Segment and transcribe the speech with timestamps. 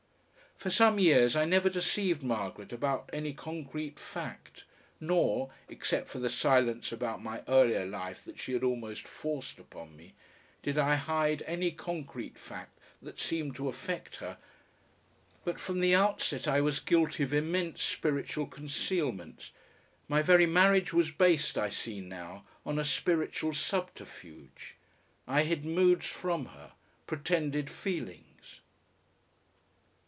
[0.57, 4.65] For some years I never deceived Margaret about any concrete fact
[4.99, 9.97] nor, except for the silence about my earlier life that she had almost forced upon
[9.97, 10.13] me,
[10.61, 14.37] did I hide any concrete fact that seemed to affect her,
[15.43, 19.49] but from the outset I was guilty of immense spiritual concealments,
[20.07, 24.75] my very marriage was based, I see now, on a spiritual subterfuge;
[25.27, 26.73] I hid moods from her,
[27.07, 28.27] pretended feelings....